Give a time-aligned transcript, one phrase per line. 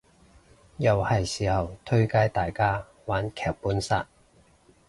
[0.77, 4.07] 又係時候推介大家玩劇本殺